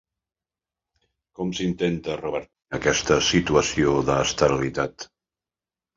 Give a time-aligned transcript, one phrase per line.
[1.39, 5.07] Com s'intentà revertir aquesta situació d'esterilitat?